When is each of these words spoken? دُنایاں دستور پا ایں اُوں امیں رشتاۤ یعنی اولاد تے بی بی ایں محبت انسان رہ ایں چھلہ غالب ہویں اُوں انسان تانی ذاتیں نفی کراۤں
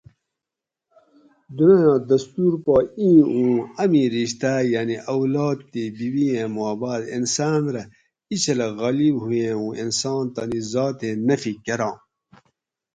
دُنایاں 1.55 1.97
دستور 2.11 2.53
پا 2.65 2.75
ایں 2.99 3.19
اُوں 3.33 3.53
امیں 3.81 4.09
رشتاۤ 4.17 4.59
یعنی 4.73 4.95
اولاد 5.13 5.57
تے 5.71 5.83
بی 5.97 6.07
بی 6.13 6.25
ایں 6.33 6.49
محبت 6.55 7.01
انسان 7.17 7.61
رہ 7.73 7.83
ایں 8.29 8.39
چھلہ 8.43 8.67
غالب 8.79 9.15
ہویں 9.23 9.51
اُوں 9.59 9.71
انسان 9.83 10.23
تانی 10.33 10.59
ذاتیں 10.71 11.15
نفی 11.27 11.53
کراۤں 11.65 11.95